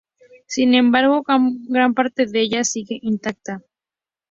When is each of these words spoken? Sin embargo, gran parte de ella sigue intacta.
Sin 0.47 0.73
embargo, 0.73 1.23
gran 1.69 1.93
parte 1.93 2.25
de 2.25 2.41
ella 2.41 2.63
sigue 2.63 2.97
intacta. 3.03 3.61